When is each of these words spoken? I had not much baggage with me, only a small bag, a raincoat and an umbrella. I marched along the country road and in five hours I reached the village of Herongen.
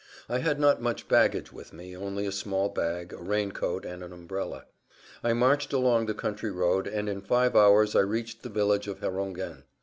I 0.27 0.39
had 0.39 0.59
not 0.59 0.81
much 0.81 1.07
baggage 1.07 1.53
with 1.53 1.73
me, 1.73 1.95
only 1.95 2.25
a 2.25 2.31
small 2.31 2.69
bag, 2.69 3.13
a 3.13 3.17
raincoat 3.17 3.85
and 3.85 4.03
an 4.03 4.11
umbrella. 4.11 4.65
I 5.23 5.33
marched 5.33 5.73
along 5.73 6.07
the 6.07 6.15
country 6.15 6.49
road 6.49 6.87
and 6.87 7.07
in 7.07 7.21
five 7.21 7.55
hours 7.55 7.95
I 7.95 7.99
reached 7.99 8.41
the 8.41 8.49
village 8.49 8.87
of 8.87 8.99
Herongen. 9.01 9.61